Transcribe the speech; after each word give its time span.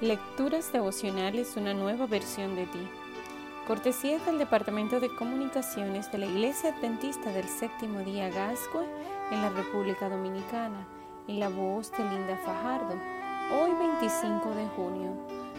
Lecturas 0.00 0.72
devocionales, 0.72 1.58
una 1.58 1.74
nueva 1.74 2.06
versión 2.06 2.56
de 2.56 2.64
ti. 2.64 2.88
Cortesía 3.66 4.18
del 4.20 4.38
Departamento 4.38 4.98
de 4.98 5.14
Comunicaciones 5.14 6.10
de 6.10 6.16
la 6.16 6.24
Iglesia 6.24 6.74
Adventista 6.74 7.30
del 7.32 7.46
Séptimo 7.46 7.98
Día 8.00 8.30
Gascue 8.30 8.86
en 9.30 9.42
la 9.42 9.50
República 9.50 10.08
Dominicana, 10.08 10.86
en 11.28 11.38
la 11.38 11.50
voz 11.50 11.92
de 11.92 11.98
Linda 11.98 12.34
Fajardo. 12.46 12.94
Hoy 13.60 13.72
25 14.00 14.54
de 14.54 14.66
junio, 14.68 15.12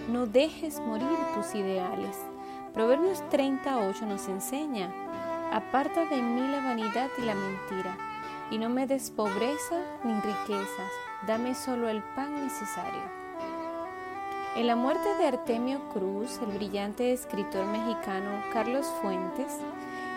no 0.09 0.25
dejes 0.25 0.79
morir 0.79 1.19
tus 1.35 1.53
ideales. 1.53 2.17
Proverbios 2.73 3.21
38 3.29 4.07
nos 4.07 4.27
enseña, 4.27 4.91
aparta 5.53 6.05
de 6.05 6.19
mí 6.19 6.41
la 6.47 6.61
vanidad 6.61 7.11
y 7.19 7.21
la 7.21 7.35
mentira, 7.35 7.95
y 8.49 8.57
no 8.57 8.69
me 8.69 8.87
des 8.87 9.11
pobreza 9.11 9.79
ni 10.03 10.15
riquezas, 10.15 10.91
dame 11.27 11.53
solo 11.53 11.89
el 11.89 12.01
pan 12.15 12.43
necesario. 12.43 13.21
En 14.53 14.67
la 14.67 14.75
muerte 14.75 15.07
de 15.17 15.27
Artemio 15.27 15.79
Cruz, 15.93 16.39
el 16.41 16.57
brillante 16.57 17.13
escritor 17.13 17.65
mexicano 17.67 18.43
Carlos 18.51 18.85
Fuentes 19.01 19.53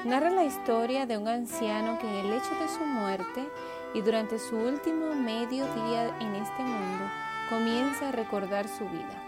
narra 0.04 0.28
la 0.28 0.44
historia 0.44 1.06
de 1.06 1.16
un 1.16 1.28
anciano 1.28 2.00
que 2.00 2.08
en 2.08 2.26
el 2.26 2.32
hecho 2.32 2.50
de 2.60 2.68
su 2.68 2.84
muerte 2.84 3.48
y 3.94 4.00
durante 4.00 4.40
su 4.40 4.56
último 4.56 5.14
medio 5.14 5.64
día 5.66 6.18
en 6.18 6.34
este 6.34 6.64
mundo 6.64 7.04
comienza 7.48 8.08
a 8.08 8.12
recordar 8.12 8.66
su 8.66 8.84
vida. 8.88 9.22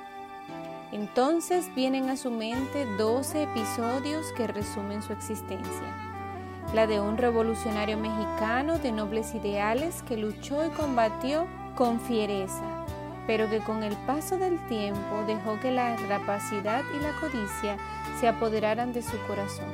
Entonces 0.91 1.73
vienen 1.77 2.11
a 2.11 2.17
su 2.17 2.33
mente 2.33 2.85
12 2.99 3.45
episodios 3.45 4.33
que 4.33 4.49
resumen 4.49 5.05
su 5.05 5.13
existencia. 5.13 5.95
La 6.75 6.89
de 6.89 7.01
un 7.01 7.17
revolucionario 7.17 7.97
mexicano 7.97 8.81
de 8.81 8.91
nobles 8.91 9.37
ideales 9.37 10.03
que 10.03 10.17
luchó 10.17 10.67
y 10.67 10.71
combatió 10.71 11.47
con 11.77 12.01
fiereza 12.01 12.87
pero 13.27 13.51
que 13.51 13.61
con 13.61 13.83
el 13.83 13.97
paso 14.07 14.39
del 14.39 14.59
tiempo 14.69 15.25
dejó 15.27 15.59
que 15.61 15.71
la 15.71 15.97
rapacidad 16.09 16.83
y 16.95 17.01
la 17.01 17.13
codicia 17.21 17.77
se 18.21 18.29
apoderaran 18.29 18.93
de 18.93 19.03
su 19.03 19.19
corazón, 19.27 19.67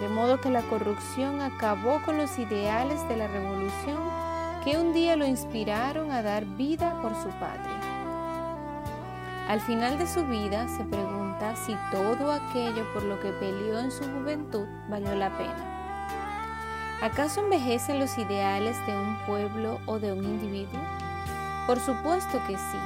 de 0.00 0.08
modo 0.08 0.40
que 0.40 0.50
la 0.50 0.62
corrupción 0.62 1.40
acabó 1.40 2.00
con 2.04 2.16
los 2.16 2.38
ideales 2.38 3.06
de 3.08 3.16
la 3.16 3.26
revolución 3.26 3.98
que 4.64 4.76
un 4.76 4.92
día 4.92 5.16
lo 5.16 5.26
inspiraron 5.26 6.10
a 6.10 6.22
dar 6.22 6.44
vida 6.44 7.00
por 7.00 7.14
su 7.14 7.28
patria. 7.38 7.80
Al 9.48 9.60
final 9.60 9.98
de 9.98 10.06
su 10.06 10.24
vida 10.26 10.68
se 10.68 10.84
pregunta 10.84 11.56
si 11.56 11.74
todo 11.90 12.30
aquello 12.30 12.84
por 12.92 13.02
lo 13.02 13.18
que 13.20 13.30
peleó 13.32 13.80
en 13.80 13.90
su 13.90 14.04
juventud 14.04 14.66
valió 14.88 15.14
la 15.14 15.36
pena. 15.36 16.98
¿Acaso 17.02 17.40
envejecen 17.40 17.98
los 17.98 18.16
ideales 18.18 18.76
de 18.86 18.94
un 18.94 19.16
pueblo 19.26 19.80
o 19.86 19.98
de 19.98 20.12
un 20.12 20.22
individuo? 20.22 20.80
Por 21.70 21.78
supuesto 21.78 22.42
que 22.48 22.56
sí. 22.56 22.78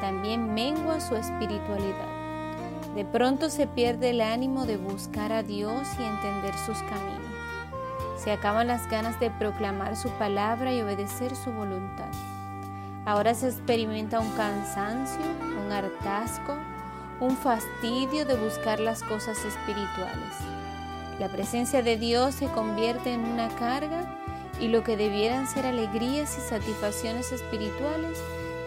También 0.00 0.52
mengua 0.52 0.98
su 0.98 1.14
espiritualidad. 1.14 2.08
De 2.96 3.04
pronto 3.04 3.50
se 3.50 3.68
pierde 3.68 4.10
el 4.10 4.20
ánimo 4.20 4.66
de 4.66 4.78
buscar 4.78 5.32
a 5.32 5.44
Dios 5.44 5.86
y 5.96 6.02
entender 6.02 6.52
sus 6.66 6.76
caminos. 6.78 7.30
Se 8.16 8.32
acaban 8.32 8.66
las 8.66 8.90
ganas 8.90 9.20
de 9.20 9.30
proclamar 9.30 9.94
su 9.94 10.08
palabra 10.18 10.74
y 10.74 10.82
obedecer 10.82 11.36
su 11.36 11.52
voluntad. 11.52 12.08
Ahora 13.04 13.32
se 13.32 13.46
experimenta 13.46 14.18
un 14.18 14.32
cansancio, 14.32 15.22
un 15.64 15.70
hartazgo, 15.70 16.56
un 17.20 17.36
fastidio 17.36 18.24
de 18.24 18.34
buscar 18.34 18.80
las 18.80 19.04
cosas 19.04 19.38
espirituales. 19.44 20.34
La 21.20 21.28
presencia 21.28 21.80
de 21.80 21.96
Dios 21.96 22.34
se 22.34 22.48
convierte 22.48 23.14
en 23.14 23.24
una 23.24 23.50
carga 23.50 24.19
y 24.60 24.68
lo 24.68 24.84
que 24.84 24.96
debieran 24.96 25.46
ser 25.46 25.66
alegrías 25.66 26.36
y 26.36 26.40
satisfacciones 26.40 27.32
espirituales 27.32 28.18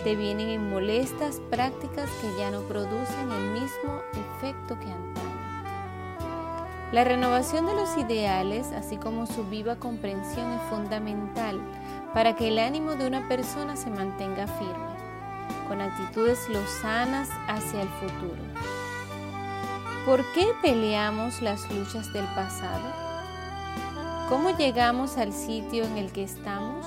devienen 0.03 0.49
en 0.49 0.69
molestas 0.69 1.39
prácticas 1.49 2.09
que 2.22 2.38
ya 2.38 2.52
no 2.52 2.61
producen 2.61 3.31
el 3.31 3.52
mismo 3.52 4.02
efecto 4.14 4.77
que 4.80 4.91
antaño. 4.91 5.23
La 6.91 7.04
renovación 7.04 7.65
de 7.65 7.73
los 7.73 7.98
ideales, 7.98 8.67
así 8.71 8.98
como 8.98 9.26
su 9.26 9.45
viva 9.45 9.77
comprensión, 9.77 10.52
es 10.54 10.61
fundamental 10.70 11.59
para 12.14 12.36
que 12.36 12.49
el 12.49 12.60
ánimo 12.60 12.95
de 12.95 13.08
una 13.08 13.27
persona 13.27 13.75
se 13.75 13.89
mantenga 13.89 14.45
firme, 14.45 15.67
con 15.67 15.81
actitudes 15.81 16.48
lozanas 16.49 17.30
hacia 17.48 17.81
el 17.81 17.89
futuro. 17.89 18.43
¿Por 20.05 20.23
qué 20.33 20.48
peleamos 20.61 21.42
las 21.42 21.71
luchas 21.71 22.11
del 22.14 22.25
pasado? 22.36 23.12
¿Cómo 24.30 24.52
llegamos 24.52 25.17
al 25.17 25.34
sitio 25.34 25.84
en 25.84 25.98
el 25.98 26.11
que 26.14 26.23
estamos? 26.23 26.86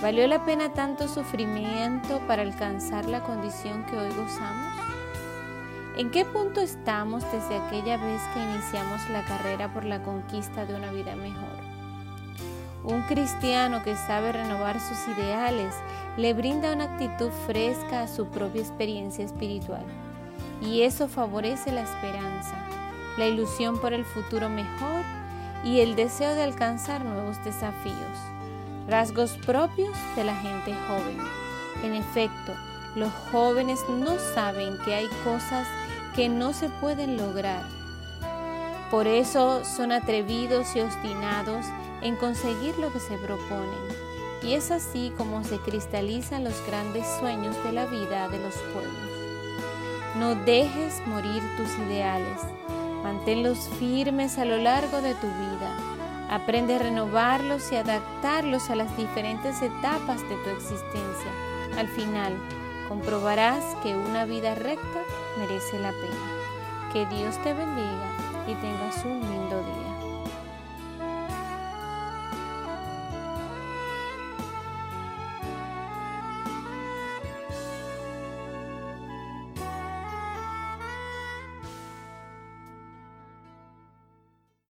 ¿Valió 0.00 0.28
la 0.28 0.44
pena 0.44 0.72
tanto 0.72 1.08
sufrimiento 1.08 2.20
para 2.28 2.42
alcanzar 2.42 3.06
la 3.06 3.20
condición 3.24 3.84
que 3.86 3.96
hoy 3.96 4.08
gozamos? 4.10 4.72
¿En 5.96 6.12
qué 6.12 6.24
punto 6.24 6.60
estamos 6.60 7.24
desde 7.32 7.56
aquella 7.56 7.96
vez 7.96 8.22
que 8.32 8.40
iniciamos 8.40 9.10
la 9.10 9.24
carrera 9.24 9.74
por 9.74 9.84
la 9.84 10.02
conquista 10.04 10.64
de 10.64 10.76
una 10.76 10.92
vida 10.92 11.16
mejor? 11.16 11.58
Un 12.84 13.02
cristiano 13.02 13.82
que 13.82 13.96
sabe 13.96 14.30
renovar 14.30 14.78
sus 14.80 15.16
ideales 15.16 15.74
le 16.16 16.32
brinda 16.32 16.72
una 16.72 16.84
actitud 16.84 17.30
fresca 17.46 18.02
a 18.02 18.08
su 18.08 18.26
propia 18.28 18.62
experiencia 18.62 19.24
espiritual 19.24 19.84
y 20.62 20.82
eso 20.82 21.08
favorece 21.08 21.72
la 21.72 21.82
esperanza, 21.82 22.54
la 23.18 23.26
ilusión 23.26 23.80
por 23.80 23.92
el 23.92 24.04
futuro 24.04 24.48
mejor 24.48 25.19
y 25.64 25.80
el 25.80 25.96
deseo 25.96 26.34
de 26.34 26.42
alcanzar 26.42 27.04
nuevos 27.04 27.42
desafíos, 27.44 28.18
rasgos 28.88 29.32
propios 29.46 29.96
de 30.16 30.24
la 30.24 30.34
gente 30.36 30.74
joven. 30.88 31.18
En 31.84 31.94
efecto, 31.94 32.54
los 32.96 33.12
jóvenes 33.30 33.80
no 33.88 34.18
saben 34.34 34.78
que 34.84 34.94
hay 34.94 35.08
cosas 35.24 35.66
que 36.14 36.28
no 36.28 36.52
se 36.52 36.68
pueden 36.68 37.16
lograr. 37.16 37.64
Por 38.90 39.06
eso 39.06 39.64
son 39.64 39.92
atrevidos 39.92 40.74
y 40.74 40.80
obstinados 40.80 41.66
en 42.02 42.16
conseguir 42.16 42.76
lo 42.78 42.92
que 42.92 42.98
se 42.98 43.16
proponen. 43.18 44.00
Y 44.42 44.54
es 44.54 44.70
así 44.70 45.12
como 45.16 45.44
se 45.44 45.58
cristalizan 45.58 46.44
los 46.44 46.54
grandes 46.66 47.06
sueños 47.20 47.54
de 47.62 47.72
la 47.72 47.86
vida 47.86 48.28
de 48.28 48.38
los 48.38 48.54
pueblos. 48.72 49.10
No 50.16 50.34
dejes 50.34 51.06
morir 51.06 51.42
tus 51.56 51.68
ideales 51.86 52.40
Manténlos 53.02 53.68
firmes 53.78 54.38
a 54.38 54.44
lo 54.44 54.58
largo 54.58 55.00
de 55.00 55.14
tu 55.14 55.26
vida. 55.26 55.74
Aprende 56.28 56.76
a 56.76 56.78
renovarlos 56.78 57.72
y 57.72 57.76
adaptarlos 57.76 58.70
a 58.70 58.76
las 58.76 58.96
diferentes 58.96 59.62
etapas 59.62 60.22
de 60.28 60.36
tu 60.36 60.50
existencia. 60.50 61.32
Al 61.76 61.88
final, 61.88 62.34
comprobarás 62.88 63.64
que 63.82 63.96
una 63.96 64.24
vida 64.26 64.54
recta 64.54 65.00
merece 65.38 65.78
la 65.78 65.90
pena. 65.90 66.92
Que 66.92 67.06
Dios 67.06 67.36
te 67.42 67.52
bendiga 67.52 68.10
y 68.46 68.54
tengas 68.54 69.04
un 69.04 69.20
lindo 69.20 69.62